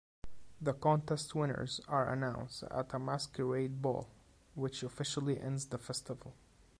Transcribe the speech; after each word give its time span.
The 0.59 0.73
contest 0.73 1.35
winners 1.35 1.79
are 1.87 2.11
announced 2.11 2.63
at 2.63 2.91
a 2.95 2.97
masquerade 2.97 3.83
ball 3.83 4.09
which 4.55 4.81
officially 4.81 5.39
ends 5.39 5.67
the 5.67 5.77
festival. 5.77 6.33